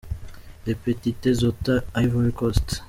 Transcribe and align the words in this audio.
La 0.65 0.73
Petite 0.73 1.31
Zota– 1.31 1.83
Ivory 1.95 2.33
Coast. 2.33 2.79